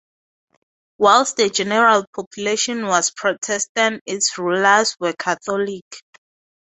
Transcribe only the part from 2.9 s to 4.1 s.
Protestant